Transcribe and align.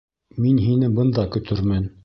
Мин 0.45 0.61
һине 0.69 0.91
бында 1.01 1.29
көтөрмөн. 1.37 1.91